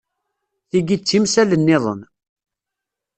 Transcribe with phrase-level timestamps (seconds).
[0.69, 2.01] Tigi d timsal-nniḍen.